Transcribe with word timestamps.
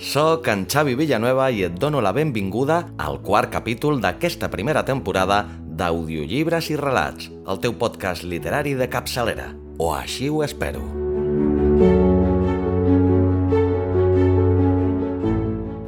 sóc 0.00 0.48
en 0.48 0.64
Xavi 0.64 0.94
Villanueva 0.96 1.50
i 1.52 1.60
et 1.66 1.74
dono 1.76 2.00
la 2.00 2.14
benvinguda 2.16 2.94
al 2.96 3.20
quart 3.20 3.50
capítol 3.52 4.00
d'aquesta 4.00 4.48
primera 4.48 4.82
temporada 4.88 5.44
d'Audiollibres 5.60 6.70
i 6.72 6.76
Relats, 6.80 7.28
el 7.28 7.60
teu 7.60 7.76
podcast 7.76 8.24
literari 8.24 8.72
de 8.74 8.88
capçalera. 8.88 9.50
O 9.76 9.92
així 9.92 10.30
ho 10.32 10.40
espero. 10.42 10.80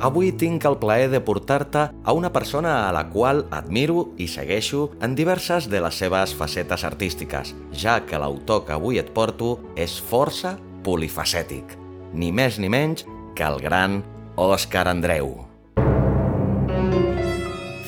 Avui 0.02 0.32
tinc 0.36 0.66
el 0.66 0.76
plaer 0.82 1.08
de 1.08 1.22
portar-te 1.24 1.86
a 2.04 2.12
una 2.12 2.32
persona 2.34 2.88
a 2.88 2.92
la 2.92 3.06
qual 3.08 3.46
admiro 3.50 4.10
i 4.18 4.26
segueixo 4.28 4.90
en 5.00 5.14
diverses 5.14 5.70
de 5.70 5.80
les 5.80 5.94
seves 5.94 6.34
facetes 6.34 6.84
artístiques, 6.84 7.54
ja 7.72 8.00
que 8.04 8.18
l'autor 8.18 8.66
que 8.66 8.76
avui 8.76 9.00
et 9.00 9.12
porto 9.14 9.54
és 9.76 9.96
força 10.02 10.58
polifacètic. 10.84 11.78
Ni 12.12 12.32
més 12.34 12.58
ni 12.60 12.68
menys 12.68 13.06
que 13.34 13.44
el 13.44 13.60
gran 13.60 14.02
Òscar 14.36 14.88
Andreu. 14.88 15.46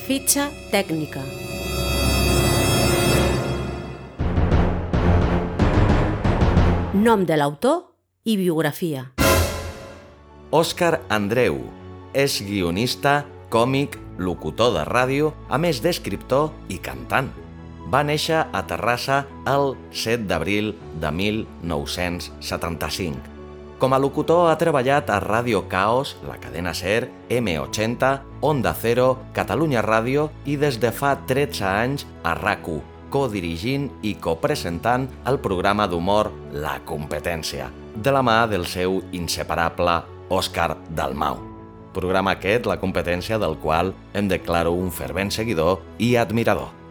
Fitxa 0.05 0.49
tècnica. 0.71 1.21
Nom 6.95 7.25
de 7.27 7.37
l'autor 7.37 7.81
i 8.23 8.37
biografia. 8.39 9.09
Òscar 10.55 11.01
Andreu 11.09 11.59
és 12.15 12.39
guionista, 12.45 13.25
còmic, 13.51 13.99
locutor 14.17 14.71
de 14.77 14.85
ràdio, 14.87 15.33
a 15.49 15.59
més 15.59 15.81
d'escriptor 15.83 16.53
i 16.71 16.79
cantant. 16.79 17.33
Va 17.91 18.05
néixer 18.07 18.45
a 18.47 18.63
Terrassa 18.65 19.25
el 19.51 19.75
7 19.91 20.23
d'abril 20.29 20.73
de 21.01 21.11
1975. 21.11 23.34
Com 23.75 23.91
a 23.91 23.97
locutor 23.99 24.47
ha 24.47 24.55
treballat 24.55 25.09
a 25.11 25.17
Ràdio 25.19 25.65
Caos, 25.67 26.13
la 26.23 26.37
cadena 26.39 26.71
SER, 26.71 27.09
M80, 27.27 28.11
Onda 28.47 28.71
Cero, 28.71 29.17
Catalunya 29.35 29.81
Ràdio 29.83 30.29
i 30.47 30.55
des 30.55 30.77
de 30.79 30.93
fa 30.95 31.17
13 31.27 31.65
anys 31.67 32.05
a 32.23 32.37
RAC1, 32.39 32.79
codirigint 33.11 33.89
i 34.07 34.13
copresentant 34.15 35.09
el 35.27 35.41
programa 35.43 35.89
d'humor 35.91 36.31
La 36.55 36.77
Competència, 36.87 37.67
de 37.95 38.15
la 38.15 38.23
mà 38.23 38.45
del 38.47 38.63
seu 38.63 39.01
inseparable 39.11 39.97
Òscar 40.31 40.77
Dalmau. 40.95 41.43
Programa 41.91 42.37
aquest, 42.39 42.71
La 42.71 42.79
Competència, 42.79 43.35
del 43.39 43.59
qual 43.59 43.91
em 44.15 44.31
declaro 44.31 44.71
un 44.71 44.87
fervent 44.87 45.35
seguidor 45.35 45.83
i 45.99 46.15
admirador. 46.15 46.84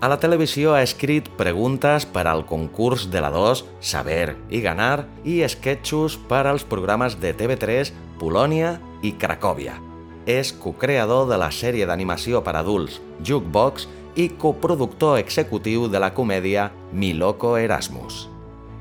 A 0.00 0.06
la 0.06 0.20
televisió 0.22 0.76
ha 0.76 0.82
escrit 0.86 1.26
preguntes 1.34 2.04
per 2.06 2.28
al 2.30 2.44
concurs 2.46 3.08
de 3.10 3.18
la 3.18 3.32
2 3.34 3.64
Saber 3.82 4.36
i 4.54 4.60
Ganar 4.62 5.08
i 5.26 5.40
esquetxos 5.42 6.14
per 6.30 6.44
als 6.46 6.62
programes 6.62 7.16
de 7.18 7.32
TV3 7.34 7.90
Polònia 8.20 8.76
i 9.02 9.16
Cracòvia. 9.18 9.74
És 10.22 10.52
cocreador 10.54 11.26
de 11.26 11.38
la 11.42 11.48
sèrie 11.50 11.88
d'animació 11.90 12.44
per 12.46 12.54
adults 12.60 13.00
Jukebox 13.26 13.88
i 14.14 14.28
coproductor 14.38 15.18
executiu 15.18 15.88
de 15.90 15.98
la 15.98 16.12
comèdia 16.14 16.70
Mi 16.92 17.10
Loco 17.12 17.56
Erasmus. 17.58 18.28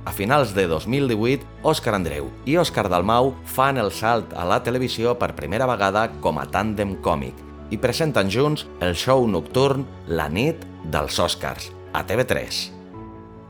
A 0.06 0.13
finals 0.13 0.53
de 0.53 0.67
2018, 0.69 1.50
Òscar 1.66 1.97
Andreu 1.97 2.29
i 2.45 2.61
Òscar 2.61 2.85
Dalmau 2.94 3.33
fan 3.57 3.81
el 3.81 3.89
salt 3.89 4.38
a 4.38 4.45
la 4.45 4.61
televisió 4.61 5.17
per 5.17 5.33
primera 5.33 5.66
vegada 5.66 6.11
com 6.22 6.38
a 6.38 6.45
tàndem 6.45 6.94
còmic 7.01 7.47
i 7.72 7.78
presenten 7.78 8.31
junts 8.31 8.66
el 8.79 8.95
show 8.95 9.28
nocturn 9.28 9.85
La 10.07 10.29
nit 10.29 10.63
dels 10.91 11.19
Oscars, 11.19 11.72
a 11.94 12.05
TV3. 12.07 12.63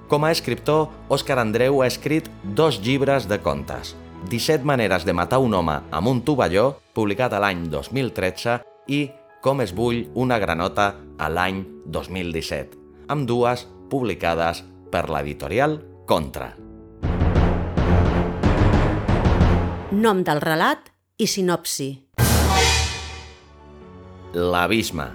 Com 0.07 0.23
a 0.23 0.31
escriptor, 0.31 0.87
Òscar 1.11 1.37
Andreu 1.41 1.81
ha 1.83 1.87
escrit 1.87 2.29
dos 2.43 2.79
llibres 2.79 3.27
de 3.27 3.41
contes, 3.43 3.95
17 4.31 4.65
maneres 4.65 5.05
de 5.05 5.13
matar 5.13 5.39
un 5.43 5.53
home 5.53 5.81
amb 5.91 6.07
un 6.07 6.23
tovalló, 6.25 6.77
publicat 6.95 7.35
a 7.35 7.41
l'any 7.43 7.67
2013, 7.69 8.61
i 8.87 9.09
Com 9.41 9.61
es 9.61 9.71
bull 9.71 10.07
una 10.17 10.39
granota 10.41 10.87
a 11.21 11.27
l'any 11.29 11.61
2017, 11.85 12.73
amb 13.13 13.27
dues 13.29 13.67
publicades 13.87 14.63
per 14.91 15.05
l'editorial 15.13 15.77
Contra. 16.09 16.49
Nom 19.93 20.25
del 20.25 20.41
relat 20.41 20.91
i 21.21 21.29
sinopsi. 21.29 22.06
L'abisme. 24.35 25.05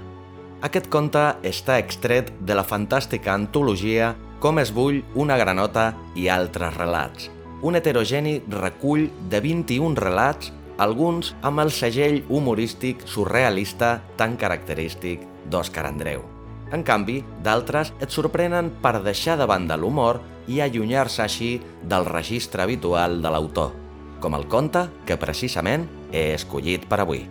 Aquest 0.65 0.87
conte 0.89 1.21
està 1.45 1.77
extret 1.77 2.31
de 2.41 2.55
la 2.57 2.65
fantàstica 2.65 3.35
antologia 3.35 4.15
Com 4.41 4.59
es 4.59 4.73
bull 4.73 5.03
una 5.15 5.37
granota 5.37 5.93
i 6.17 6.31
altres 6.33 6.73
relats. 6.79 7.29
Un 7.63 7.77
heterogeni 7.77 8.41
recull 8.51 9.05
de 9.31 9.39
21 9.45 10.01
relats, 10.01 10.49
alguns 10.79 11.35
amb 11.43 11.61
el 11.63 11.71
segell 11.71 12.23
humorístic 12.29 13.05
surrealista 13.07 14.01
tan 14.17 14.39
característic 14.41 15.23
d'Òscar 15.45 15.85
Andreu. 15.91 16.25
En 16.73 16.83
canvi, 16.83 17.21
d'altres 17.45 17.93
et 18.01 18.11
sorprenen 18.11 18.73
per 18.83 18.97
deixar 19.05 19.37
de 19.39 19.47
banda 19.47 19.77
l'humor 19.77 20.23
i 20.49 20.59
allunyar-se 20.65 21.23
així 21.23 21.53
del 21.85 22.09
registre 22.09 22.65
habitual 22.65 23.21
de 23.23 23.31
l'autor, 23.31 23.77
com 24.25 24.35
el 24.35 24.49
conte 24.49 24.89
que 25.07 25.21
precisament 25.21 25.87
he 26.11 26.33
escollit 26.33 26.89
per 26.89 27.03
avui. 27.05 27.27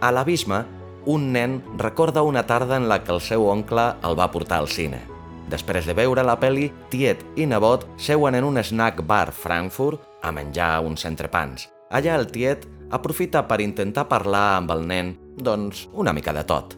A 0.00 0.14
l'abisme, 0.14 0.62
un 1.06 1.32
nen 1.32 1.62
recorda 1.78 2.22
una 2.22 2.46
tarda 2.46 2.76
en 2.76 2.88
la 2.88 3.02
que 3.04 3.14
el 3.14 3.22
seu 3.22 3.46
oncle 3.48 3.94
el 4.04 4.18
va 4.18 4.30
portar 4.30 4.58
al 4.58 4.68
cine. 4.68 5.00
Després 5.46 5.86
de 5.86 5.94
veure 5.94 6.24
la 6.26 6.38
peli, 6.42 6.72
tiet 6.90 7.22
i 7.38 7.46
nebot 7.46 7.86
seuen 8.02 8.34
en 8.34 8.44
un 8.44 8.58
snack 8.58 9.04
bar 9.06 9.30
Frankfurt 9.32 10.02
a 10.22 10.32
menjar 10.34 10.80
uns 10.82 11.06
entrepans. 11.06 11.68
Allà 11.94 12.16
el 12.18 12.26
tiet 12.34 12.66
aprofita 12.90 13.46
per 13.46 13.60
intentar 13.62 14.08
parlar 14.10 14.56
amb 14.56 14.74
el 14.74 14.82
nen, 14.90 15.14
doncs, 15.38 15.86
una 15.94 16.12
mica 16.12 16.34
de 16.34 16.42
tot. 16.42 16.74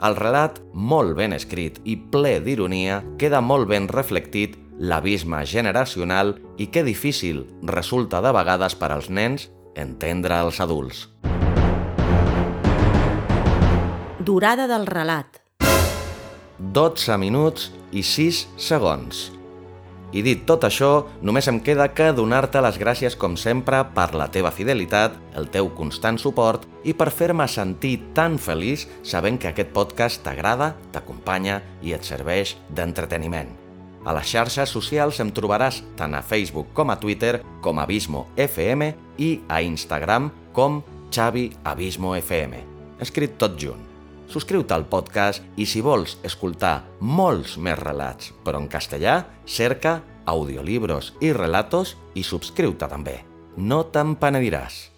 El 0.00 0.16
relat, 0.16 0.62
molt 0.72 1.12
ben 1.18 1.36
escrit 1.36 1.76
i 1.84 1.98
ple 2.00 2.38
d'ironia, 2.40 3.02
queda 3.20 3.42
molt 3.44 3.68
ben 3.68 3.88
reflectit 3.92 4.56
l'abisme 4.80 5.44
generacional 5.44 6.38
i 6.56 6.70
que 6.72 6.86
difícil 6.86 7.44
resulta 7.68 8.24
de 8.24 8.32
vegades 8.32 8.78
per 8.80 8.94
als 8.94 9.12
nens 9.12 9.50
entendre 9.76 10.40
els 10.40 10.64
adults. 10.64 11.10
Durada 14.30 14.68
del 14.70 14.84
relat. 14.86 15.40
12 16.58 17.16
minuts 17.18 17.64
i 17.90 18.04
6 18.06 18.36
segons. 18.62 19.24
I 20.14 20.22
dit 20.22 20.44
tot 20.46 20.62
això, 20.68 20.90
només 21.26 21.48
em 21.50 21.58
queda 21.66 21.88
que 21.90 22.12
donar-te 22.14 22.62
les 22.62 22.78
gràcies 22.78 23.16
com 23.18 23.34
sempre 23.34 23.80
per 23.96 24.12
la 24.14 24.28
teva 24.30 24.54
fidelitat, 24.54 25.18
el 25.34 25.50
teu 25.50 25.72
constant 25.74 26.20
suport 26.22 26.68
i 26.86 26.94
per 26.94 27.10
fer-me 27.10 27.48
sentir 27.50 27.96
tan 28.14 28.38
feliç 28.38 28.86
sabent 29.02 29.42
que 29.42 29.50
aquest 29.50 29.74
podcast 29.74 30.22
t'agrada, 30.22 30.76
t'acompanya 30.94 31.58
i 31.82 31.98
et 31.98 32.06
serveix 32.06 32.54
d'entreteniment. 32.70 33.50
A 34.06 34.14
les 34.14 34.30
xarxes 34.30 34.70
socials 34.70 35.18
em 35.26 35.34
trobaràs 35.34 35.82
tant 35.98 36.14
a 36.14 36.22
Facebook 36.22 36.70
com 36.72 36.94
a 36.94 37.00
Twitter 37.02 37.40
com 37.66 37.82
Abismo 37.82 38.28
FM 38.38 38.94
i 39.18 39.36
a 39.50 39.58
Instagram 39.66 40.30
com 40.54 40.84
Xavi 41.10 41.48
Abismo 41.66 42.14
FM. 42.14 42.66
Escrit 43.02 43.34
tot 43.34 43.58
junt 43.58 43.90
subscriu-te 44.30 44.74
al 44.74 44.86
podcast 44.90 45.44
i 45.58 45.66
si 45.66 45.82
vols 45.84 46.16
escoltar 46.26 46.84
molts 47.00 47.56
més 47.58 47.78
relats, 47.78 48.30
però 48.44 48.60
en 48.62 48.68
castellà, 48.70 49.24
cerca 49.44 50.00
audiolibros 50.30 51.14
i 51.20 51.32
relatos 51.34 51.96
i 52.14 52.24
subscriu-te 52.26 52.88
també. 52.90 53.18
No 53.56 53.82
te'n 53.92 54.14
penediràs. 54.20 54.90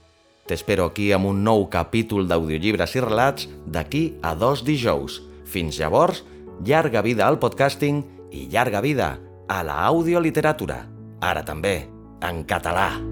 T'espero 0.46 0.88
aquí 0.90 1.12
amb 1.14 1.31
un 1.31 1.43
nou 1.46 1.69
capítol 1.73 2.26
d'audiollibres 2.29 2.96
i 2.99 3.05
relats 3.05 3.49
d'aquí 3.64 4.05
a 4.23 4.34
dos 4.34 4.64
dijous. 4.67 5.23
Fins 5.46 5.78
llavors, 5.78 6.25
llarga 6.64 7.02
vida 7.02 7.26
al 7.26 7.38
podcasting 7.38 8.02
i 8.32 8.49
llarga 8.52 8.82
vida 8.85 9.14
a 9.49 9.62
la 9.62 9.81
audioliteratura. 9.88 10.82
Ara 11.23 11.44
també, 11.46 11.82
en 12.20 12.44
català. 12.44 13.12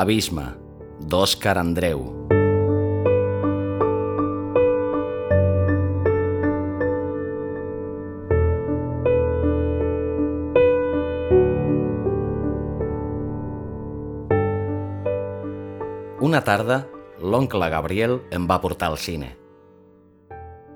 L'abisme, 0.00 0.46
d'Òscar 1.12 1.58
Andreu. 1.60 1.98
Una 16.24 16.40
tarda, 16.40 16.86
l'oncle 17.20 17.68
Gabriel 17.68 18.22
em 18.32 18.46
va 18.48 18.56
portar 18.62 18.88
al 18.88 18.96
cine. 18.96 19.34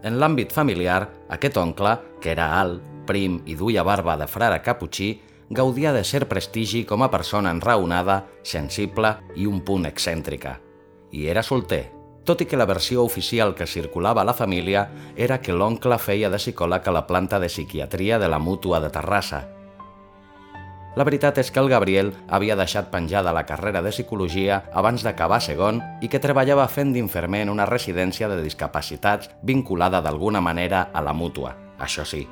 En 0.04 0.18
l'àmbit 0.20 0.52
familiar, 0.52 1.00
aquest 1.32 1.56
oncle, 1.56 1.96
que 2.20 2.34
era 2.36 2.58
alt, 2.58 2.84
prim 3.08 3.40
i 3.48 3.56
duia 3.56 3.88
barba 3.88 4.18
de 4.20 4.28
frare 4.28 4.60
caputxí, 4.60 5.14
gaudia 5.50 5.92
de 5.92 6.04
ser 6.04 6.26
prestigi 6.28 6.84
com 6.84 7.02
a 7.02 7.10
persona 7.10 7.50
enraonada, 7.50 8.24
sensible 8.42 9.16
i 9.36 9.46
un 9.46 9.60
punt 9.64 9.86
excèntrica. 9.86 10.58
I 11.12 11.28
era 11.30 11.42
solter, 11.42 11.90
tot 12.24 12.40
i 12.40 12.46
que 12.48 12.56
la 12.56 12.66
versió 12.66 13.04
oficial 13.04 13.54
que 13.54 13.66
circulava 13.66 14.22
a 14.22 14.24
la 14.24 14.34
família 14.34 14.88
era 15.16 15.40
que 15.40 15.52
l'oncle 15.52 15.98
feia 16.00 16.30
de 16.32 16.40
psicòleg 16.40 16.88
a 16.88 16.96
la 16.96 17.06
planta 17.06 17.38
de 17.38 17.52
psiquiatria 17.52 18.18
de 18.18 18.28
la 18.28 18.38
Mútua 18.38 18.80
de 18.80 18.90
Terrassa. 18.90 19.44
La 20.94 21.04
veritat 21.04 21.40
és 21.42 21.50
que 21.50 21.58
el 21.58 21.68
Gabriel 21.68 22.12
havia 22.30 22.54
deixat 22.56 22.86
penjada 22.92 23.34
la 23.34 23.44
carrera 23.46 23.82
de 23.82 23.90
psicologia 23.90 24.62
abans 24.72 25.02
d'acabar 25.02 25.40
segon 25.42 25.82
i 26.00 26.08
que 26.08 26.22
treballava 26.22 26.68
fent 26.70 26.94
d'infermer 26.94 27.42
en 27.44 27.50
una 27.50 27.66
residència 27.66 28.30
de 28.30 28.38
discapacitats 28.42 29.32
vinculada 29.42 30.00
d'alguna 30.00 30.40
manera 30.40 30.88
a 30.94 31.02
la 31.02 31.12
Mútua, 31.12 31.56
això 31.82 32.06
sí. 32.06 32.28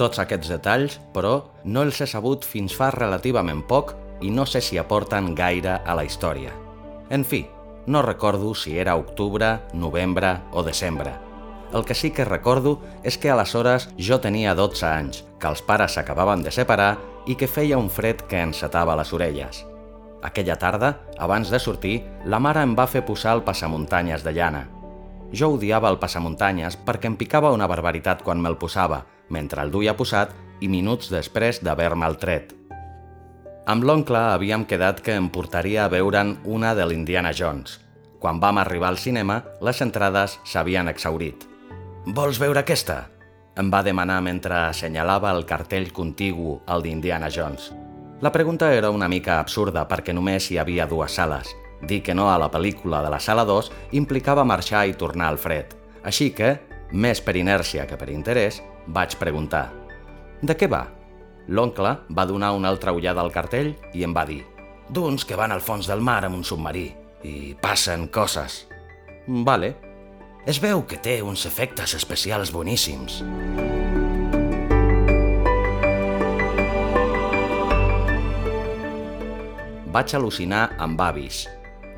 Tots 0.00 0.16
aquests 0.22 0.48
detalls, 0.48 0.94
però, 1.12 1.34
no 1.68 1.82
els 1.84 1.98
he 2.00 2.06
sabut 2.08 2.46
fins 2.48 2.72
fa 2.72 2.88
relativament 2.94 3.60
poc 3.68 3.92
i 4.24 4.30
no 4.32 4.46
sé 4.48 4.62
si 4.64 4.78
aporten 4.80 5.34
gaire 5.36 5.74
a 5.84 5.96
la 5.98 6.06
història. 6.08 6.54
En 7.12 7.26
fi, 7.28 7.42
no 7.86 8.00
recordo 8.00 8.54
si 8.54 8.78
era 8.78 8.96
octubre, 8.96 9.58
novembre 9.74 10.38
o 10.52 10.62
desembre. 10.64 11.12
El 11.74 11.84
que 11.84 11.94
sí 11.94 12.10
que 12.16 12.24
recordo 12.24 12.78
és 13.04 13.20
que 13.20 13.28
aleshores 13.28 13.90
jo 13.98 14.22
tenia 14.24 14.56
12 14.56 14.86
anys, 14.88 15.24
que 15.38 15.52
els 15.52 15.60
pares 15.60 15.98
s'acabaven 15.98 16.48
de 16.48 16.50
separar 16.50 16.96
i 17.28 17.36
que 17.36 17.50
feia 17.50 17.78
un 17.78 17.92
fred 17.92 18.24
que 18.24 18.40
encetava 18.40 18.96
les 18.96 19.12
orelles. 19.12 19.66
Aquella 20.24 20.56
tarda, 20.56 20.96
abans 21.18 21.52
de 21.52 21.60
sortir, 21.60 21.98
la 22.24 22.40
mare 22.40 22.64
em 22.64 22.72
va 22.76 22.88
fer 22.88 23.04
posar 23.04 23.36
el 23.36 23.44
passamuntanyes 23.44 24.24
de 24.24 24.32
llana. 24.32 24.68
Jo 25.32 25.52
odiava 25.54 25.90
el 25.92 26.00
passamuntanyes 26.02 26.78
perquè 26.86 27.10
em 27.10 27.16
picava 27.18 27.52
una 27.54 27.68
barbaritat 27.70 28.24
quan 28.26 28.40
me'l 28.42 28.58
posava, 28.58 29.04
mentre 29.28 29.62
el 29.62 29.70
duia 29.70 29.94
posat 29.96 30.32
i 30.60 30.68
minuts 30.68 31.10
després 31.12 31.62
d'haver-me'l 31.62 32.18
tret. 32.18 32.56
Amb 33.70 33.84
l'oncle 33.86 34.18
havíem 34.32 34.64
quedat 34.66 35.00
que 35.04 35.14
em 35.14 35.28
portaria 35.30 35.84
a 35.84 35.92
veure'n 35.92 36.38
una 36.44 36.74
de 36.74 36.86
l'Indiana 36.88 37.30
Jones. 37.36 37.78
Quan 38.18 38.40
vam 38.40 38.58
arribar 38.58 38.90
al 38.90 38.98
cinema, 38.98 39.44
les 39.62 39.80
entrades 39.80 40.40
s'havien 40.44 40.90
exaurit. 40.90 41.46
«Vols 42.06 42.40
veure 42.40 42.60
aquesta?» 42.64 43.06
em 43.60 43.70
va 43.70 43.82
demanar 43.84 44.20
mentre 44.24 44.56
assenyalava 44.56 45.30
el 45.36 45.44
cartell 45.44 45.90
contigu 45.92 46.60
al 46.66 46.82
d'Indiana 46.82 47.28
Jones. 47.28 47.70
La 48.20 48.32
pregunta 48.32 48.72
era 48.74 48.90
una 48.90 49.08
mica 49.08 49.38
absurda 49.40 49.86
perquè 49.88 50.14
només 50.16 50.50
hi 50.50 50.58
havia 50.58 50.86
dues 50.86 51.12
sales. 51.16 51.54
Dir 51.82 52.02
que 52.04 52.14
no 52.14 52.28
a 52.30 52.38
la 52.38 52.50
pel·lícula 52.52 53.00
de 53.04 53.10
la 53.12 53.20
sala 53.20 53.46
2 53.48 53.70
implicava 53.96 54.44
marxar 54.44 54.86
i 54.86 54.96
tornar 54.98 55.30
al 55.30 55.38
fred. 55.40 55.72
Així 56.04 56.30
que, 56.36 56.58
més 56.92 57.20
per 57.24 57.36
inèrcia 57.40 57.86
que 57.88 57.96
per 57.96 58.10
interès, 58.12 58.60
vaig 58.86 59.16
preguntar. 59.20 59.70
De 60.42 60.56
què 60.56 60.68
va? 60.68 60.86
L'oncle 61.48 61.96
va 62.16 62.26
donar 62.28 62.52
una 62.56 62.68
altra 62.68 62.92
ullada 62.92 63.24
al 63.24 63.32
cartell 63.32 63.74
i 63.94 64.04
em 64.04 64.14
va 64.16 64.26
dir 64.28 64.42
«D'uns 64.90 65.24
que 65.24 65.38
van 65.38 65.52
al 65.52 65.62
fons 65.62 65.88
del 65.88 66.02
mar 66.02 66.24
amb 66.24 66.36
un 66.36 66.44
submarí 66.44 66.88
i 67.24 67.54
passen 67.60 68.08
coses». 68.08 68.66
«Vale». 69.26 69.74
Es 70.48 70.56
veu 70.56 70.86
que 70.88 70.96
té 70.96 71.18
uns 71.20 71.44
efectes 71.44 71.92
especials 71.98 72.48
boníssims. 72.50 73.20
Vaig 79.92 80.14
al·lucinar 80.16 80.70
amb 80.80 81.00
avis. 81.04 81.44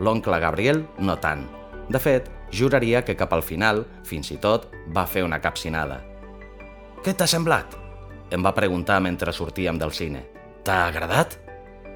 L'oncle 0.02 0.38
Gabriel 0.42 0.82
no 0.98 1.14
tant. 1.22 1.44
De 1.88 2.00
fet, 2.02 2.26
juraria 2.50 3.04
que 3.06 3.14
cap 3.16 3.32
al 3.32 3.44
final, 3.46 3.84
fins 4.06 4.32
i 4.34 4.38
tot, 4.42 4.66
va 4.90 5.06
fer 5.06 5.22
una 5.22 5.38
capcinada. 5.40 6.00
Què 7.02 7.14
t'ha 7.14 7.28
semblat? 7.30 7.78
Em 8.34 8.42
va 8.42 8.54
preguntar 8.56 8.98
mentre 9.04 9.34
sortíem 9.34 9.78
del 9.78 9.94
cine. 9.94 10.24
T'ha 10.66 10.86
agradat? 10.88 11.38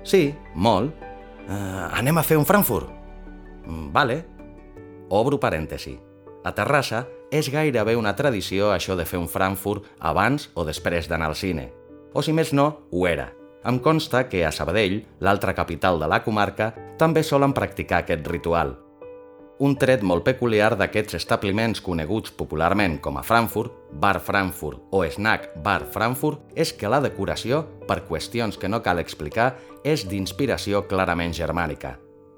Sí, 0.06 0.30
molt. 0.54 0.94
Uh, 1.46 1.86
anem 1.98 2.18
a 2.18 2.24
fer 2.26 2.38
un 2.38 2.46
Frankfurt? 2.46 2.90
Mm, 3.66 3.90
vale. 3.94 4.20
Obro 5.10 5.38
parèntesi. 5.42 5.96
A 6.46 6.52
Terrassa 6.54 7.04
és 7.34 7.50
gairebé 7.50 7.96
una 7.98 8.14
tradició 8.18 8.70
això 8.74 8.94
de 8.98 9.06
fer 9.06 9.18
un 9.18 9.30
Frankfurt 9.30 9.86
abans 9.98 10.50
o 10.54 10.66
després 10.66 11.10
d'anar 11.10 11.32
al 11.32 11.38
cine. 11.38 11.70
O 12.14 12.22
si 12.22 12.34
més 12.34 12.52
no, 12.54 12.68
ho 12.90 13.06
era. 13.10 13.32
Em 13.66 13.78
consta 13.82 14.28
que 14.30 14.44
a 14.46 14.54
Sabadell, 14.54 15.00
l'altra 15.20 15.54
capital 15.54 15.98
de 15.98 16.10
la 16.10 16.22
comarca, 16.22 16.72
també 16.98 17.26
solen 17.26 17.54
practicar 17.56 18.04
aquest 18.04 18.26
ritual– 18.30 18.76
un 19.58 19.72
tret 19.80 20.02
molt 20.04 20.24
peculiar 20.26 20.74
d'aquests 20.76 21.16
establiments 21.16 21.80
coneguts 21.80 22.34
popularment 22.36 22.98
com 23.00 23.16
a 23.16 23.22
Frankfurt, 23.24 23.72
Bar 23.92 24.18
Frankfurt 24.20 24.92
o 24.92 25.00
Snack 25.08 25.54
Bar 25.64 25.86
Frankfurt 25.92 26.52
és 26.54 26.74
que 26.76 26.90
la 26.92 27.00
decoració, 27.00 27.64
per 27.88 28.02
qüestions 28.08 28.60
que 28.60 28.68
no 28.68 28.82
cal 28.84 29.00
explicar, 29.00 29.54
és 29.84 30.04
d'inspiració 30.04 30.84
clarament 30.90 31.32
germànica. 31.32 31.96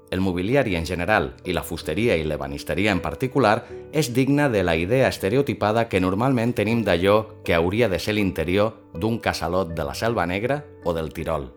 El 0.09 0.21
mobiliari 0.21 0.75
en 0.75 0.87
general 0.89 1.35
i 1.45 1.53
la 1.53 1.63
fusteria 1.63 2.15
i 2.17 2.23
l'ebanisteria 2.25 2.91
en 2.91 3.01
particular 3.03 3.63
és 3.93 4.09
digna 4.13 4.49
de 4.49 4.63
la 4.63 4.75
idea 4.75 5.07
estereotipada 5.07 5.85
que 5.89 6.01
normalment 6.01 6.55
tenim 6.57 6.81
d'allò 6.83 7.43
que 7.45 7.53
hauria 7.53 7.89
de 7.89 7.99
ser 7.99 8.17
l'interior 8.17 8.73
d'un 8.93 9.19
casalot 9.19 9.75
de 9.77 9.85
la 9.85 9.93
Selva 9.93 10.25
Negra 10.25 10.63
o 10.83 10.93
del 10.97 11.13
Tirol. 11.13 11.51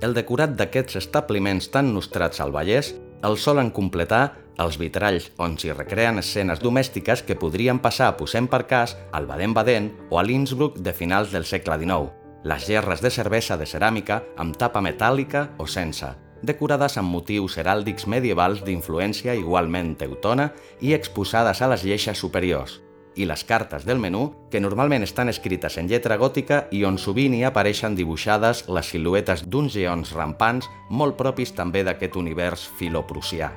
El 0.00 0.14
decorat 0.14 0.54
d'aquests 0.54 1.00
establiments 1.00 1.70
tan 1.72 1.94
nostrats 1.94 2.40
al 2.44 2.52
Vallès 2.54 2.94
el 3.24 3.38
solen 3.40 3.70
completar 3.74 4.36
els 4.62 4.76
vitralls 4.80 5.30
on 5.42 5.56
s'hi 5.58 5.72
recreen 5.72 6.20
escenes 6.20 6.60
domèstiques 6.62 7.22
que 7.26 7.36
podrien 7.36 7.80
passar, 7.82 8.12
posem 8.16 8.46
per 8.48 8.64
cas, 8.70 8.96
al 9.12 9.26
Baden-Baden 9.28 9.90
o 10.10 10.20
a 10.20 10.24
l'Innsbruck 10.24 10.78
de 10.78 10.94
finals 10.96 11.32
del 11.32 11.44
segle 11.48 11.78
XIX, 11.80 12.12
les 12.44 12.68
gerres 12.68 13.02
de 13.02 13.10
cervesa 13.10 13.56
de 13.56 13.66
ceràmica 13.66 14.22
amb 14.36 14.56
tapa 14.56 14.80
metàl·lica 14.84 15.48
o 15.58 15.66
sense, 15.66 16.12
decorades 16.42 16.96
amb 17.00 17.12
motius 17.12 17.56
heràldics 17.60 18.06
medievals 18.06 18.64
d'influència 18.66 19.36
igualment 19.38 19.94
teutona 20.00 20.50
i 20.80 20.92
exposades 20.96 21.62
a 21.62 21.70
les 21.72 21.84
lleixes 21.84 22.18
superiors, 22.18 22.80
i 23.16 23.24
les 23.24 23.44
cartes 23.44 23.86
del 23.88 23.98
menú, 23.98 24.28
que 24.50 24.60
normalment 24.60 25.02
estan 25.06 25.32
escrites 25.32 25.78
en 25.80 25.88
lletra 25.88 26.18
gòtica 26.20 26.66
i 26.70 26.84
on 26.84 27.00
sovint 27.00 27.34
hi 27.34 27.44
apareixen 27.48 27.96
dibuixades 27.96 28.66
les 28.68 28.92
siluetes 28.92 29.46
d'uns 29.48 29.72
geons 29.72 30.12
rampants 30.16 30.68
molt 30.90 31.16
propis 31.16 31.56
també 31.56 31.84
d'aquest 31.84 32.20
univers 32.20 32.68
filoprussià. 32.78 33.50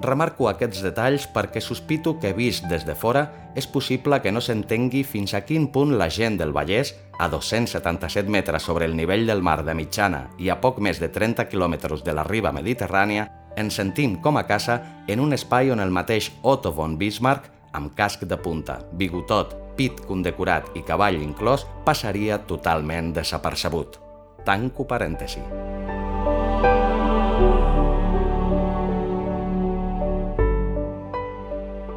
Remarco 0.00 0.46
aquests 0.46 0.84
detalls 0.84 1.26
perquè 1.34 1.58
sospito 1.58 2.14
que 2.22 2.30
vist 2.36 2.68
des 2.70 2.84
de 2.86 2.94
fora 2.94 3.24
és 3.58 3.66
possible 3.66 4.20
que 4.22 4.30
no 4.30 4.40
s'entengui 4.40 5.02
fins 5.02 5.34
a 5.34 5.42
quin 5.42 5.66
punt 5.74 5.96
la 5.98 6.06
gent 6.08 6.38
del 6.38 6.54
Vallès, 6.54 6.94
a 7.18 7.26
277 7.28 8.30
metres 8.30 8.62
sobre 8.62 8.86
el 8.86 8.94
nivell 8.94 9.26
del 9.26 9.42
mar 9.42 9.64
de 9.66 9.74
mitjana 9.74 10.28
i 10.38 10.52
a 10.54 10.60
poc 10.62 10.78
més 10.78 11.02
de 11.02 11.10
30 11.10 11.48
quilòmetres 11.50 12.06
de 12.06 12.14
la 12.14 12.22
riba 12.22 12.54
mediterrània, 12.54 13.26
ens 13.58 13.74
sentim 13.74 14.20
com 14.22 14.38
a 14.38 14.46
casa 14.46 15.04
en 15.08 15.18
un 15.18 15.34
espai 15.34 15.72
on 15.74 15.82
el 15.82 15.90
mateix 15.90 16.30
Otto 16.42 16.70
von 16.72 16.94
Bismarck 16.98 17.50
amb 17.74 17.90
casc 17.98 18.22
de 18.22 18.38
punta, 18.38 18.78
bigotot, 18.92 19.56
pit 19.76 19.98
condecorat 20.06 20.70
i 20.78 20.84
cavall 20.86 21.18
inclòs, 21.18 21.66
passaria 21.84 22.38
totalment 22.46 23.12
desapercebut. 23.18 23.98
Tanco 24.46 24.86
parèntesi. 24.86 25.42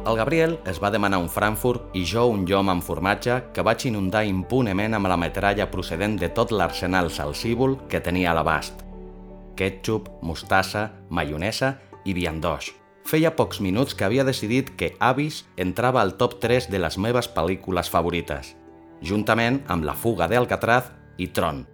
El 0.02 0.16
Gabriel 0.18 0.56
es 0.66 0.80
va 0.82 0.90
demanar 0.90 1.20
un 1.22 1.28
Frankfurt 1.30 1.94
i 1.94 2.02
jo 2.02 2.24
un 2.26 2.42
llom 2.48 2.72
amb 2.72 2.82
formatge 2.82 3.38
que 3.54 3.62
vaig 3.62 3.86
inundar 3.86 4.24
impunement 4.26 4.98
amb 4.98 5.06
la 5.06 5.18
metralla 5.20 5.68
procedent 5.70 6.18
de 6.18 6.32
tot 6.34 6.50
l'arsenal 6.50 7.10
salsívol 7.10 7.78
que 7.88 8.02
tenia 8.02 8.32
a 8.32 8.34
l'abast. 8.34 8.82
Ketchup, 9.54 10.10
mostassa, 10.26 10.88
maionesa 11.08 11.76
i 12.04 12.16
viandoix, 12.18 12.72
Feia 13.06 13.32
pocs 13.34 13.58
minuts 13.60 13.96
que 13.98 14.04
havia 14.06 14.24
decidit 14.24 14.70
que 14.78 14.92
Avis 15.02 15.42
entrava 15.56 16.00
al 16.02 16.14
top 16.18 16.38
3 16.42 16.68
de 16.70 16.78
les 16.78 16.98
meves 16.98 17.28
pel·lícules 17.34 17.90
favorites, 17.90 18.54
juntament 19.02 19.60
amb 19.66 19.84
La 19.84 19.94
fuga 19.94 20.28
d'Alcatraz 20.30 20.92
i 21.18 21.28
Tron. 21.34 21.64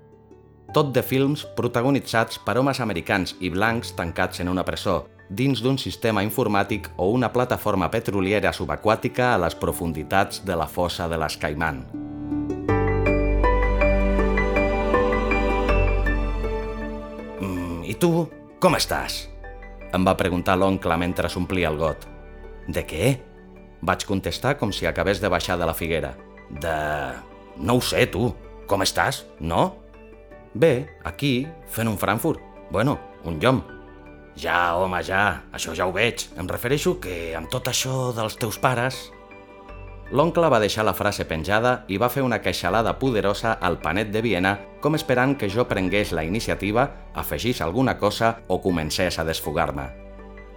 Tot 0.74 0.92
de 0.96 1.04
films 1.04 1.44
protagonitzats 1.56 2.40
per 2.44 2.56
homes 2.60 2.80
americans 2.80 3.36
i 3.40 3.52
blancs 3.52 3.92
tancats 3.96 4.40
en 4.40 4.48
una 4.52 4.64
presó, 4.64 5.04
dins 5.28 5.60
d'un 5.60 5.76
sistema 5.78 6.22
informàtic 6.24 6.88
o 6.96 7.10
una 7.12 7.28
plataforma 7.32 7.90
petroliera 7.92 8.52
subaquàtica 8.56 9.34
a 9.34 9.40
les 9.44 9.54
profunditats 9.54 10.42
de 10.44 10.56
la 10.56 10.66
fossa 10.66 11.08
de 11.08 11.18
les 11.20 11.36
Caiman. 11.36 11.82
Mm, 17.40 17.84
I 17.84 17.94
tu, 18.00 18.28
com 18.58 18.76
estàs? 18.76 19.26
Em 19.92 20.04
va 20.04 20.16
preguntar 20.16 20.56
l'oncle 20.56 20.96
mentre 21.00 21.28
s'omplia 21.28 21.68
el 21.68 21.78
got. 21.80 22.08
De 22.68 22.84
què? 22.84 23.16
Vaig 23.80 24.04
contestar 24.08 24.56
com 24.58 24.72
si 24.72 24.88
acabés 24.88 25.20
de 25.20 25.28
baixar 25.28 25.58
de 25.60 25.68
la 25.68 25.76
figuera. 25.76 26.16
De... 26.50 26.74
No 27.58 27.78
ho 27.78 27.80
sé, 27.84 28.06
tu. 28.06 28.32
Com 28.68 28.84
estàs? 28.84 29.24
No? 29.40 29.76
Bé, 30.54 30.88
aquí, 31.04 31.46
fent 31.68 31.88
un 31.88 31.96
Frankfurt. 32.00 32.40
Bueno, 32.72 32.98
un 33.24 33.38
llom. 33.40 33.62
Ja, 34.38 34.76
home, 34.78 35.00
ja, 35.02 35.42
això 35.50 35.72
ja 35.74 35.88
ho 35.88 35.92
veig. 35.92 36.28
Em 36.38 36.46
refereixo 36.46 36.98
que 37.02 37.34
amb 37.34 37.50
tot 37.50 37.70
això 37.70 38.12
dels 38.14 38.38
teus 38.38 38.58
pares... 38.62 39.08
L'oncle 40.08 40.48
va 40.48 40.60
deixar 40.62 40.86
la 40.86 40.94
frase 40.96 41.26
penjada 41.28 41.82
i 41.92 41.98
va 42.00 42.08
fer 42.08 42.22
una 42.24 42.38
queixalada 42.40 42.94
poderosa 42.96 43.58
al 43.60 43.76
panet 43.82 44.08
de 44.08 44.22
Viena 44.24 44.54
com 44.80 44.96
esperant 44.96 45.34
que 45.36 45.50
jo 45.52 45.66
prengués 45.68 46.14
la 46.16 46.24
iniciativa, 46.24 46.86
afegís 47.12 47.60
alguna 47.60 47.98
cosa 47.98 48.38
o 48.48 48.56
comencés 48.64 49.18
a 49.18 49.26
desfogar-me. 49.28 49.84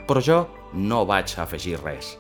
Però 0.08 0.24
jo 0.24 0.38
no 0.72 1.02
vaig 1.10 1.36
afegir 1.36 1.82
res. 1.82 2.14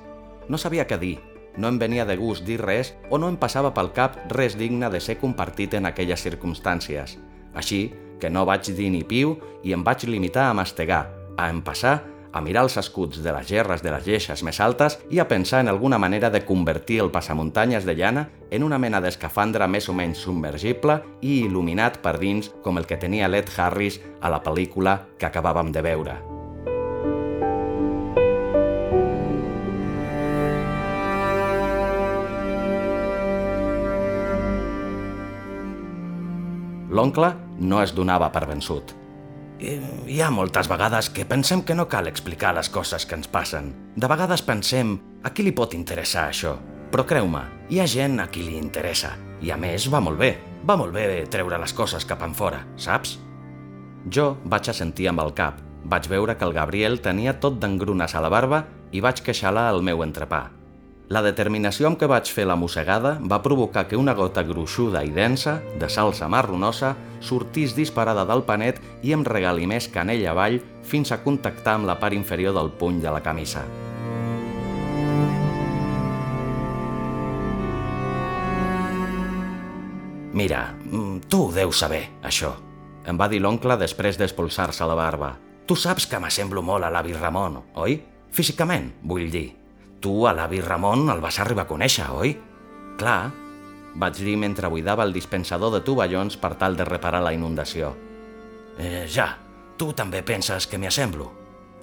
No 0.49 0.59
sabia 0.59 0.83
què 0.89 0.99
dir, 0.99 1.13
no 1.55 1.71
em 1.71 1.79
venia 1.79 2.03
de 2.09 2.17
gust 2.19 2.43
dir 2.43 2.59
res 2.59 2.91
o 3.09 3.21
no 3.21 3.31
em 3.31 3.39
passava 3.39 3.71
pel 3.71 3.93
cap 3.95 4.17
res 4.33 4.57
digne 4.59 4.91
de 4.91 4.99
ser 4.99 5.15
compartit 5.21 5.79
en 5.79 5.87
aquelles 5.87 6.27
circumstàncies. 6.27 7.15
Així 7.55 7.85
que 8.19 8.33
no 8.33 8.43
vaig 8.49 8.73
dir 8.75 8.91
ni 8.91 9.05
piu 9.07 9.37
i 9.63 9.71
em 9.71 9.87
vaig 9.87 10.03
limitar 10.09 10.49
a 10.49 10.57
mastegar, 10.57 11.20
a 11.41 11.49
empassar 11.49 12.01
a 12.31 12.41
mirar 12.41 12.63
els 12.63 12.77
escuts 12.79 13.19
de 13.23 13.31
les 13.35 13.47
gerres 13.47 13.83
de 13.83 13.91
les 13.91 14.05
lleixes 14.07 14.43
més 14.47 14.59
altes 14.63 14.97
i 15.11 15.19
a 15.19 15.27
pensar 15.27 15.61
en 15.63 15.71
alguna 15.71 15.99
manera 15.99 16.29
de 16.31 16.43
convertir 16.45 17.01
el 17.03 17.11
passamuntanyes 17.11 17.85
de 17.85 17.95
llana 17.95 18.29
en 18.51 18.63
una 18.63 18.79
mena 18.79 19.01
d'escafandra 19.01 19.67
més 19.67 19.89
o 19.89 19.95
menys 19.97 20.23
submergible 20.23 21.01
i 21.21 21.41
il·luminat 21.45 21.99
per 22.03 22.17
dins 22.19 22.51
com 22.63 22.79
el 22.79 22.87
que 22.87 22.99
tenia 22.99 23.27
Led 23.27 23.51
Harris 23.57 23.99
a 24.21 24.31
la 24.31 24.41
pel·lícula 24.43 25.01
que 25.17 25.27
acabàvem 25.27 25.71
de 25.75 25.83
veure. 25.83 26.19
L'oncle 36.91 37.29
no 37.59 37.79
es 37.79 37.93
donava 37.95 38.27
per 38.35 38.49
vençut. 38.49 39.00
Hi 39.61 40.17
ha 40.17 40.31
moltes 40.33 40.65
vegades 40.65 41.11
que 41.13 41.21
pensem 41.29 41.61
que 41.61 41.75
no 41.77 41.85
cal 41.85 42.07
explicar 42.09 42.55
les 42.57 42.69
coses 42.73 43.05
que 43.05 43.13
ens 43.13 43.27
passen. 43.29 43.67
De 43.93 44.07
vegades 44.09 44.41
pensem, 44.41 44.95
a 45.21 45.29
qui 45.29 45.45
li 45.45 45.53
pot 45.53 45.75
interessar 45.77 46.23
això? 46.31 46.55
Però 46.91 47.05
creu-me, 47.05 47.43
hi 47.69 47.77
ha 47.79 47.85
gent 47.85 48.17
a 48.19 48.25
qui 48.33 48.41
li 48.41 48.57
interessa. 48.57 49.11
I 49.41 49.51
a 49.53 49.57
més, 49.61 49.85
va 49.93 50.01
molt 50.01 50.17
bé. 50.17 50.31
Va 50.65 50.77
molt 50.77 50.93
bé 50.93 51.05
treure 51.29 51.59
les 51.61 51.73
coses 51.77 52.05
cap 52.09 52.25
en 52.25 52.33
fora, 52.37 52.63
saps? 52.73 53.19
Jo 54.09 54.31
vaig 54.49 54.71
assentir 54.73 55.11
amb 55.11 55.21
el 55.21 55.35
cap. 55.37 55.61
Vaig 55.85 56.09
veure 56.09 56.37
que 56.37 56.45
el 56.45 56.57
Gabriel 56.57 56.97
tenia 57.01 57.37
tot 57.37 57.61
d'engrunes 57.61 58.17
a 58.17 58.25
la 58.25 58.33
barba 58.33 58.63
i 58.91 59.01
vaig 59.01 59.21
queixalar 59.21 59.69
el 59.75 59.85
meu 59.85 60.01
entrepà. 60.01 60.47
La 61.11 61.19
determinació 61.19 61.89
amb 61.89 61.97
què 61.99 62.07
vaig 62.07 62.29
fer 62.31 62.45
la 62.47 62.55
mossegada 62.55 63.17
va 63.19 63.41
provocar 63.43 63.83
que 63.89 63.97
una 63.99 64.13
gota 64.15 64.45
gruixuda 64.47 65.01
i 65.03 65.11
densa, 65.11 65.57
de 65.75 65.89
salsa 65.91 66.29
marronosa, 66.31 66.93
sortís 67.19 67.75
disparada 67.75 68.23
del 68.29 68.45
panet 68.47 68.79
i 69.03 69.11
em 69.11 69.25
regalimés 69.27 69.89
canell 69.91 70.23
avall 70.31 70.61
fins 70.87 71.11
a 71.11 71.19
contactar 71.19 71.75
amb 71.75 71.91
la 71.91 71.97
part 71.99 72.15
inferior 72.15 72.55
del 72.55 72.71
puny 72.79 73.03
de 73.03 73.11
la 73.11 73.19
camisa. 73.19 73.65
Mira, 80.31 80.63
mm, 80.79 81.27
tu 81.27 81.49
ho 81.49 81.51
deus 81.51 81.75
saber, 81.83 82.05
això, 82.23 82.55
em 83.03 83.19
va 83.19 83.27
dir 83.27 83.43
l'oncle 83.43 83.75
després 83.75 84.15
d'espolsar-se 84.15 84.87
la 84.87 84.95
barba. 84.95 85.35
Tu 85.67 85.75
saps 85.75 86.07
que 86.07 86.19
m'assemblo 86.19 86.63
molt 86.63 86.87
a 86.87 86.89
l'avi 86.89 87.11
Ramon, 87.11 87.65
oi? 87.75 87.99
Físicament, 88.31 88.93
vull 89.03 89.27
dir. 89.29 89.60
Tu 90.01 90.25
a 90.25 90.33
l'avi 90.33 90.61
Ramon 90.65 91.11
el 91.13 91.21
vas 91.21 91.37
arribar 91.39 91.67
a 91.67 91.69
conèixer, 91.69 92.07
oi? 92.09 92.33
Clar, 92.97 93.29
vaig 94.01 94.17
dir 94.17 94.33
mentre 94.41 94.69
buidava 94.73 95.05
el 95.05 95.13
dispensador 95.13 95.75
de 95.75 95.83
tovallons 95.85 96.37
per 96.41 96.55
tal 96.57 96.75
de 96.77 96.87
reparar 96.87 97.21
la 97.21 97.33
inundació. 97.37 97.93
Eh, 98.81 99.05
ja, 99.05 99.35
tu 99.77 99.91
també 99.93 100.23
penses 100.25 100.65
que 100.65 100.79
m'hi 100.81 100.89
assemblo? 100.89 101.29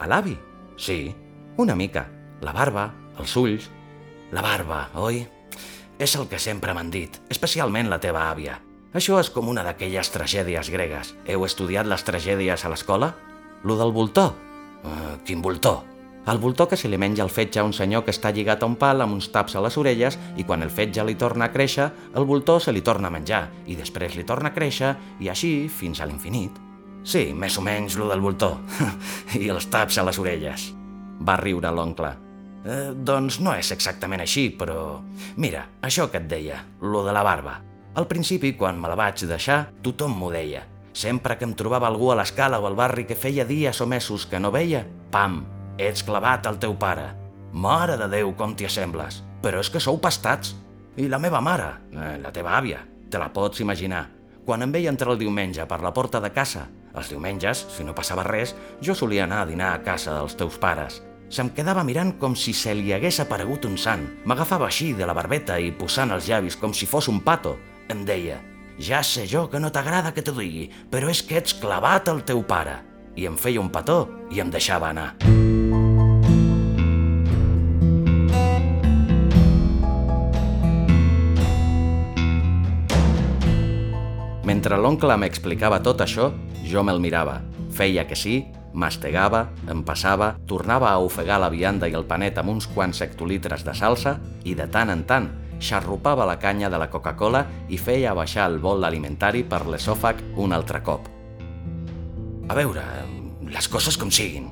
A 0.02 0.08
l'avi? 0.10 0.34
Sí, 0.76 1.14
una 1.58 1.76
mica. 1.78 2.08
La 2.42 2.54
barba, 2.54 2.88
els 3.18 3.34
ulls... 3.38 3.68
La 4.34 4.42
barba, 4.44 4.88
oi? 5.00 5.22
És 5.98 6.14
el 6.18 6.26
que 6.28 6.38
sempre 6.42 6.74
m'han 6.74 6.90
dit, 6.92 7.14
especialment 7.32 7.88
la 7.88 8.00
teva 8.02 8.26
àvia. 8.30 8.58
Això 8.98 9.18
és 9.20 9.30
com 9.30 9.48
una 9.48 9.62
d'aquelles 9.66 10.10
tragèdies 10.12 10.70
gregues. 10.74 11.14
Heu 11.26 11.46
estudiat 11.46 11.86
les 11.86 12.04
tragèdies 12.04 12.64
a 12.64 12.72
l'escola? 12.72 13.12
Lo 13.64 13.78
del 13.78 13.94
voltor? 13.94 14.34
Uh, 14.82 15.16
quin 15.26 15.42
voltor? 15.42 15.82
El 16.28 16.36
voltor 16.36 16.68
que 16.68 16.76
se 16.76 16.90
li 16.92 16.98
menja 17.00 17.22
el 17.24 17.30
fetge 17.32 17.62
a 17.62 17.64
un 17.64 17.72
senyor 17.72 18.02
que 18.04 18.12
està 18.12 18.28
lligat 18.36 18.60
a 18.60 18.66
un 18.68 18.74
pal 18.76 19.00
amb 19.00 19.16
uns 19.16 19.30
taps 19.32 19.54
a 19.56 19.62
les 19.64 19.78
orelles 19.80 20.18
i 20.36 20.44
quan 20.44 20.60
el 20.60 20.68
fetge 20.68 21.00
li 21.08 21.14
torna 21.16 21.46
a 21.46 21.52
créixer, 21.54 21.86
el 22.20 22.28
voltor 22.28 22.60
se 22.60 22.74
li 22.76 22.82
torna 22.84 23.08
a 23.08 23.14
menjar 23.14 23.46
i 23.64 23.78
després 23.78 24.12
li 24.18 24.26
torna 24.28 24.50
a 24.50 24.56
créixer 24.56 24.90
i 25.24 25.30
així 25.32 25.70
fins 25.72 26.02
a 26.02 26.08
l'infinit. 26.10 26.52
Sí, 27.00 27.30
més 27.32 27.56
o 27.56 27.64
menys 27.64 27.96
lo 27.96 28.10
del 28.12 28.20
voltor. 28.20 28.58
I 29.40 29.48
els 29.48 29.70
taps 29.72 29.96
a 29.96 30.04
les 30.04 30.20
orelles. 30.20 30.68
Va 31.24 31.40
riure 31.40 31.72
l'oncle. 31.72 32.12
Eh, 32.60 32.92
doncs 32.92 33.40
no 33.40 33.56
és 33.56 33.72
exactament 33.72 34.20
així, 34.20 34.50
però... 34.52 34.98
Mira, 35.40 35.64
això 35.80 36.10
que 36.12 36.20
et 36.20 36.28
deia, 36.28 36.60
lo 36.84 37.06
de 37.08 37.16
la 37.16 37.24
barba. 37.24 37.56
Al 37.96 38.06
principi, 38.10 38.52
quan 38.52 38.76
me 38.76 38.92
la 38.92 39.00
vaig 39.00 39.24
deixar, 39.24 39.62
tothom 39.80 40.20
m'ho 40.20 40.34
deia. 40.34 40.66
Sempre 40.92 41.38
que 41.38 41.48
em 41.48 41.56
trobava 41.56 41.88
algú 41.88 42.12
a 42.12 42.20
l'escala 42.20 42.60
o 42.60 42.68
al 42.68 42.76
barri 42.76 43.08
que 43.08 43.16
feia 43.16 43.48
dies 43.48 43.80
o 43.80 43.86
mesos 43.88 44.26
que 44.28 44.42
no 44.42 44.52
veia, 44.52 44.84
pam, 45.14 45.40
Ets 45.78 46.02
clavat 46.02 46.46
al 46.46 46.58
teu 46.58 46.74
pare. 46.74 47.12
Mare 47.52 47.94
de 47.96 48.08
Déu, 48.10 48.32
com 48.34 48.50
t'hi 48.58 48.66
assembles. 48.66 49.22
Però 49.42 49.60
és 49.62 49.70
que 49.70 49.78
sou 49.78 50.00
pastats. 50.02 50.56
I 50.98 51.06
la 51.06 51.20
meva 51.22 51.40
mare, 51.40 51.68
eh, 51.94 52.16
la 52.18 52.32
teva 52.34 52.56
àvia, 52.58 52.80
te 53.08 53.18
la 53.18 53.30
pots 53.32 53.60
imaginar. 53.60 54.08
Quan 54.44 54.62
em 54.62 54.72
veia 54.72 54.90
entrar 54.90 55.12
el 55.12 55.20
diumenge 55.20 55.64
per 55.66 55.80
la 55.80 55.92
porta 55.94 56.18
de 56.20 56.32
casa, 56.34 56.66
els 56.94 57.10
diumenges, 57.12 57.64
si 57.76 57.84
no 57.84 57.94
passava 57.94 58.24
res, 58.26 58.56
jo 58.82 58.94
solia 58.94 59.22
anar 59.24 59.42
a 59.42 59.46
dinar 59.46 59.72
a 59.72 59.82
casa 59.84 60.18
dels 60.18 60.34
teus 60.34 60.58
pares. 60.58 61.02
Se'm 61.30 61.50
quedava 61.54 61.84
mirant 61.84 62.16
com 62.18 62.34
si 62.34 62.52
se 62.52 62.74
li 62.74 62.92
hagués 62.92 63.20
aparegut 63.20 63.64
un 63.68 63.78
sant. 63.78 64.02
M'agafava 64.24 64.66
així 64.66 64.94
de 64.94 65.06
la 65.06 65.14
barbeta 65.14 65.60
i 65.60 65.70
posant 65.70 66.10
els 66.10 66.26
llavis 66.26 66.56
com 66.56 66.74
si 66.74 66.86
fos 66.86 67.06
un 67.06 67.20
pato. 67.20 67.56
Em 67.88 68.04
deia, 68.04 68.40
ja 68.80 69.02
sé 69.02 69.28
jo 69.28 69.46
que 69.48 69.60
no 69.60 69.70
t'agrada 69.70 70.12
que 70.12 70.22
t'ho 70.26 70.34
digui, 70.34 70.70
però 70.90 71.06
és 71.08 71.22
que 71.22 71.38
ets 71.38 71.54
clavat 71.54 72.08
al 72.08 72.24
teu 72.24 72.42
pare. 72.42 72.80
I 73.14 73.30
em 73.30 73.36
feia 73.36 73.60
un 73.60 73.70
petó 73.70 74.08
i 74.32 74.40
em 74.40 74.50
deixava 74.50 74.90
anar. 74.90 75.37
Mentre 84.58 84.74
l'oncle 84.74 85.14
m'explicava 85.14 85.76
tot 85.86 86.00
això, 86.02 86.32
jo 86.66 86.82
me'l 86.82 86.98
mirava. 86.98 87.36
Feia 87.70 88.02
que 88.10 88.16
sí, 88.18 88.40
mastegava, 88.74 89.44
em 89.70 89.84
passava, 89.86 90.32
tornava 90.50 90.88
a 90.90 90.98
ofegar 90.98 91.36
la 91.38 91.50
vianda 91.52 91.86
i 91.86 91.94
el 91.94 92.08
panet 92.10 92.40
amb 92.42 92.50
uns 92.56 92.66
quants 92.66 92.98
hectolitres 93.06 93.62
de 93.62 93.76
salsa 93.78 94.16
i 94.42 94.56
de 94.58 94.66
tant 94.66 94.90
en 94.90 95.06
tant 95.06 95.30
xarrupava 95.62 96.26
la 96.26 96.40
canya 96.42 96.72
de 96.74 96.82
la 96.82 96.90
Coca-Cola 96.90 97.44
i 97.70 97.78
feia 97.78 98.18
baixar 98.18 98.50
el 98.50 98.58
bol 98.58 98.82
alimentari 98.82 99.46
per 99.46 99.62
l'esòfag 99.62 100.26
un 100.42 100.58
altre 100.58 100.82
cop. 100.82 101.06
A 102.50 102.58
veure, 102.58 102.82
les 103.54 103.70
coses 103.70 103.94
com 103.94 104.10
siguin, 104.10 104.50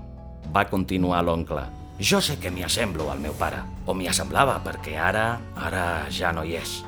va 0.55 0.69
continuar 0.71 1.27
l'oncle. 1.27 1.67
Jo 1.99 2.23
sé 2.23 2.39
que 2.39 2.55
m'hi 2.55 2.63
assemblo 2.63 3.11
al 3.11 3.19
meu 3.19 3.35
pare, 3.35 3.59
o 3.87 3.95
m'hi 3.95 4.07
assemblava, 4.07 4.61
perquè 4.63 5.01
ara, 5.03 5.33
ara 5.59 5.89
ja 6.15 6.31
no 6.31 6.47
hi 6.47 6.61
és. 6.63 6.85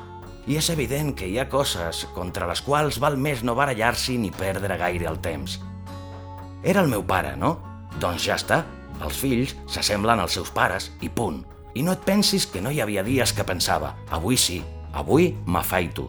I 0.49 0.55
és 0.57 0.71
evident 0.73 1.11
que 1.13 1.27
hi 1.29 1.35
ha 1.37 1.45
coses 1.45 2.07
contra 2.15 2.47
les 2.49 2.63
quals 2.65 2.97
val 2.97 3.19
més 3.21 3.43
no 3.45 3.53
barallar-s'hi 3.53 4.15
ni 4.17 4.31
perdre 4.33 4.79
gaire 4.81 5.05
el 5.05 5.19
temps. 5.21 5.59
Era 6.65 6.81
el 6.81 6.89
meu 6.89 7.03
pare, 7.05 7.35
no? 7.37 7.51
Doncs 8.01 8.25
ja 8.25 8.37
està. 8.39 8.63
Els 9.05 9.19
fills 9.21 9.53
s'assemblen 9.69 10.19
als 10.19 10.33
seus 10.39 10.49
pares 10.49 10.89
i 11.05 11.11
punt. 11.13 11.43
I 11.77 11.85
no 11.85 11.93
et 11.93 12.01
pensis 12.01 12.47
que 12.49 12.63
no 12.65 12.73
hi 12.73 12.81
havia 12.81 13.05
dies 13.05 13.31
que 13.37 13.45
pensava 13.45 13.93
avui 14.09 14.39
sí, 14.41 14.57
avui 14.97 15.29
m'afaito. 15.45 16.07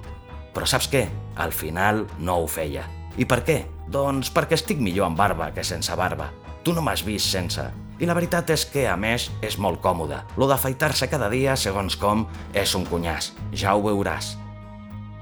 Però 0.57 0.65
saps 0.65 0.89
què? 0.89 1.05
Al 1.37 1.53
final 1.53 2.07
no 2.19 2.41
ho 2.41 2.49
feia. 2.49 2.87
I 3.21 3.29
per 3.29 3.43
què? 3.45 3.61
Doncs 3.93 4.33
perquè 4.33 4.57
estic 4.57 4.81
millor 4.81 5.11
amb 5.11 5.21
barba 5.21 5.51
que 5.53 5.67
sense 5.69 5.93
barba. 6.01 6.31
Tu 6.65 6.73
no 6.73 6.81
m'has 6.81 7.05
vist 7.05 7.29
sense. 7.29 7.69
I 8.01 8.09
la 8.09 8.15
veritat 8.17 8.49
és 8.55 8.63
que, 8.65 8.87
a 8.89 8.97
més, 8.97 9.29
és 9.45 9.59
molt 9.61 9.83
còmode. 9.85 10.23
Lo 10.41 10.47
d'afaitar-se 10.49 11.11
cada 11.13 11.29
dia, 11.29 11.53
segons 11.61 11.99
com, 12.01 12.25
és 12.57 12.73
un 12.79 12.87
cunyàs. 12.89 13.35
Ja 13.53 13.75
ho 13.77 13.83
veuràs. 13.85 14.33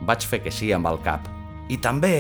Vaig 0.07 0.27
fer 0.31 0.45
que 0.45 0.53
sí 0.55 0.71
amb 0.73 0.87
el 0.91 1.01
cap. 1.03 1.27
I 1.69 1.81
també... 1.83 2.15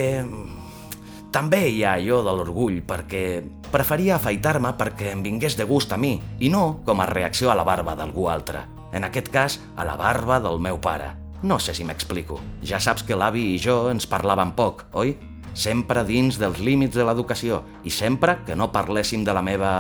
També 1.31 1.61
hi 1.69 1.85
ha 1.85 1.93
allò 1.95 2.23
de 2.25 2.33
l'orgull, 2.35 2.81
perquè 2.89 3.23
preferia 3.71 4.17
afaitar-me 4.17 4.73
perquè 4.81 5.13
em 5.13 5.23
vingués 5.23 5.59
de 5.61 5.67
gust 5.69 5.93
a 5.93 5.99
mi, 6.01 6.17
i 6.41 6.49
no 6.51 6.81
com 6.87 7.05
a 7.05 7.07
reacció 7.07 7.53
a 7.53 7.57
la 7.59 7.67
barba 7.69 7.95
d'algú 7.95 8.27
altre. 8.33 8.65
En 8.97 9.05
aquest 9.05 9.29
cas, 9.31 9.61
a 9.77 9.85
la 9.85 9.95
barba 10.01 10.41
del 10.41 10.59
meu 10.59 10.81
pare. 10.81 11.13
No 11.45 11.61
sé 11.63 11.77
si 11.77 11.85
m'explico. 11.85 12.41
Ja 12.67 12.81
saps 12.81 13.05
que 13.07 13.15
l'avi 13.15 13.53
i 13.53 13.59
jo 13.63 13.85
ens 13.93 14.09
parlàvem 14.11 14.57
poc, 14.57 14.89
oi? 14.97 15.15
sempre 15.59 16.05
dins 16.07 16.39
dels 16.39 16.61
límits 16.63 16.95
de 16.95 17.05
l'educació 17.07 17.65
i 17.83 17.91
sempre 17.91 18.39
que 18.47 18.57
no 18.57 18.73
parléssim 18.73 19.25
de 19.27 19.35
la 19.35 19.43
meva... 19.43 19.73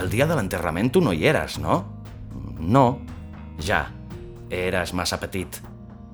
El 0.00 0.08
dia 0.08 0.26
de 0.26 0.36
l'enterrament 0.38 0.88
tu 0.92 1.02
no 1.04 1.12
hi 1.12 1.26
eres, 1.28 1.58
no? 1.60 1.82
No. 2.58 2.86
Ja. 3.60 3.84
Eres 4.52 4.92
massa 4.96 5.18
petit. 5.20 5.58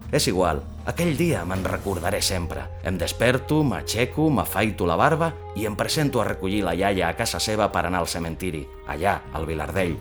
És 0.09 0.25
igual, 0.31 0.63
aquell 0.89 1.13
dia 1.19 1.43
me'n 1.45 1.67
recordaré 1.69 2.21
sempre. 2.25 2.65
Em 2.83 2.97
desperto, 2.99 3.61
m'aixeco, 3.63 4.31
m'afaito 4.33 4.87
la 4.89 4.97
barba 4.97 5.33
i 5.57 5.67
em 5.69 5.77
presento 5.77 6.23
a 6.23 6.27
recollir 6.29 6.63
la 6.65 6.75
iaia 6.75 7.11
a 7.11 7.17
casa 7.17 7.41
seva 7.43 7.69
per 7.73 7.85
anar 7.87 8.01
al 8.01 8.09
cementiri, 8.09 8.65
allà, 8.89 9.19
al 9.37 9.45
Vilardell. 9.47 9.99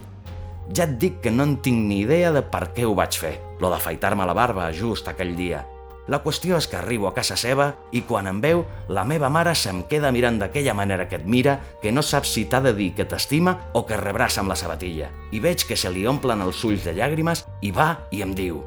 Ja 0.74 0.88
et 0.88 0.98
dic 1.00 1.20
que 1.24 1.32
no 1.32 1.44
en 1.48 1.58
tinc 1.64 1.84
ni 1.90 2.02
idea 2.06 2.32
de 2.36 2.44
per 2.44 2.70
què 2.76 2.88
ho 2.88 2.96
vaig 2.96 3.20
fer, 3.20 3.36
lo 3.60 3.72
d'afaitar-me 3.72 4.26
la 4.28 4.36
barba 4.36 4.72
just 4.72 5.08
aquell 5.12 5.36
dia. 5.36 5.66
La 6.08 6.22
qüestió 6.24 6.56
és 6.56 6.70
que 6.72 6.78
arribo 6.80 7.10
a 7.10 7.14
casa 7.16 7.36
seva 7.36 7.74
i 7.92 8.02
quan 8.08 8.30
em 8.32 8.40
veu, 8.44 8.64
la 8.88 9.04
meva 9.04 9.28
mare 9.30 9.52
se'm 9.60 9.82
queda 9.92 10.12
mirant 10.16 10.38
d'aquella 10.40 10.76
manera 10.78 11.08
que 11.12 11.20
et 11.20 11.26
mira 11.28 11.58
que 11.82 11.92
no 11.92 12.02
saps 12.02 12.32
si 12.32 12.46
t'ha 12.48 12.62
de 12.64 12.72
dir 12.78 12.94
que 12.96 13.06
t'estima 13.06 13.58
o 13.76 13.84
que 13.86 14.00
rebràs 14.00 14.40
amb 14.40 14.54
la 14.54 14.56
sabatilla. 14.56 15.10
I 15.36 15.42
veig 15.44 15.66
que 15.68 15.76
se 15.76 15.92
li 15.92 16.06
omplen 16.08 16.42
els 16.46 16.64
ulls 16.64 16.88
de 16.88 16.96
llàgrimes 16.96 17.44
i 17.62 17.74
va 17.76 17.90
i 18.12 18.24
em 18.24 18.32
diu 18.36 18.64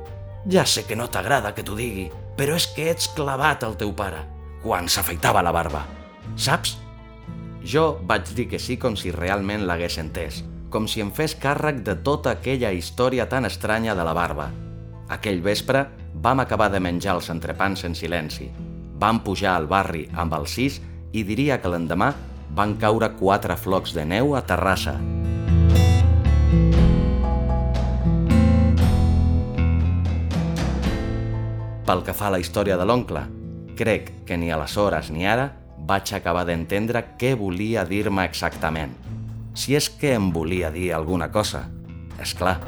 «Ja 0.53 0.67
sé 0.69 0.85
que 0.85 0.97
no 0.97 1.09
t'agrada 1.09 1.55
que 1.57 1.65
t'ho 1.65 1.77
digui, 1.77 2.11
però 2.37 2.57
és 2.61 2.69
que 2.77 2.91
ets 2.93 3.09
clavat 3.17 3.65
al 3.65 3.77
teu 3.81 3.95
pare», 3.97 4.21
quan 4.63 4.89
s'afeitava 4.89 5.43
la 5.43 5.53
barba. 5.53 5.87
Saps? 6.37 6.77
Jo 7.65 8.01
vaig 8.09 8.29
dir 8.37 8.49
que 8.49 8.61
sí 8.61 8.77
com 8.81 8.97
si 8.97 9.13
realment 9.13 9.65
l'hagués 9.69 9.97
entès, 10.01 10.43
com 10.73 10.87
si 10.89 11.01
em 11.01 11.11
fes 11.13 11.37
càrrec 11.41 11.81
de 11.85 11.97
tota 12.05 12.37
aquella 12.37 12.73
història 12.73 13.29
tan 13.29 13.49
estranya 13.49 13.97
de 13.97 14.05
la 14.05 14.17
barba. 14.17 14.51
Aquell 15.11 15.41
vespre 15.45 15.89
vam 16.15 16.41
acabar 16.41 16.71
de 16.73 16.81
menjar 16.81 17.15
els 17.17 17.31
entrepans 17.31 17.85
en 17.85 17.95
silenci. 17.95 18.51
Vam 19.01 19.23
pujar 19.25 19.55
al 19.57 19.69
barri 19.71 20.07
amb 20.13 20.35
el 20.37 20.47
sis 20.47 20.81
i 21.13 21.25
diria 21.25 21.61
que 21.61 21.71
l'endemà 21.73 22.13
van 22.55 22.75
caure 22.79 23.13
quatre 23.19 23.57
flocs 23.57 23.95
de 23.95 24.05
neu 24.05 24.35
a 24.37 24.43
Terrassa. 24.47 24.97
Pel 31.87 32.05
que 32.07 32.15
fa 32.15 32.29
a 32.29 32.35
la 32.37 32.39
història 32.39 32.77
de 32.79 32.87
l'oncle, 32.87 33.25
crec 33.79 34.13
que 34.27 34.37
ni 34.39 34.53
aleshores 34.55 35.09
ni 35.11 35.27
ara 35.27 35.49
vaig 35.89 36.13
acabar 36.15 36.45
d'entendre 36.47 37.03
què 37.19 37.33
volia 37.39 37.83
dir-me 37.89 38.27
exactament. 38.29 38.93
Si 39.55 39.75
és 39.75 39.89
que 39.91 40.13
em 40.15 40.31
volia 40.31 40.71
dir 40.71 40.93
alguna 40.95 41.31
cosa. 41.35 41.65
És 42.21 42.35
clar, 42.39 42.61